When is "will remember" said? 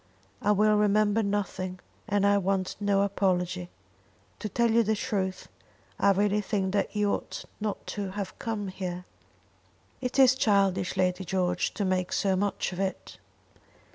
0.51-1.21